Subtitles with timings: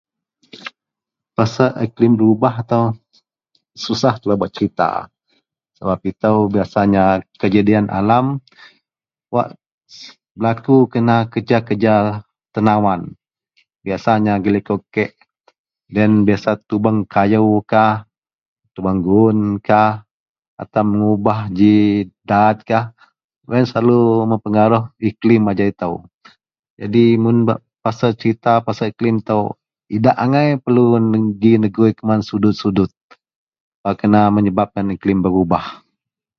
[1.37, 2.85] Pasel iklim berubah itou
[3.85, 4.89] susah telou bak serita
[5.77, 7.05] sebab itou biyasanya
[7.41, 8.25] kejadian alam
[9.33, 9.47] wak
[10.37, 11.95] belaku kerena kereja-kereja
[12.53, 13.01] tenawan.
[13.83, 15.11] Biyasanya ji likou kek,
[15.93, 17.93] loyen biasa tubeng kayoukah,
[18.77, 19.91] tubeng guwunkah
[20.61, 21.75] atau mengubah ji
[22.29, 22.85] daat kah.
[23.49, 25.93] Wak yen selalu mempengaruhi iklim ajau itou.
[26.79, 29.43] Jadi mun bak pasel beserita pasel iklim itou
[29.95, 30.85] idak angai perelu
[31.41, 32.91] ji negui kuman sudut-sudut
[33.83, 35.65] wak kena madak iklim berubah.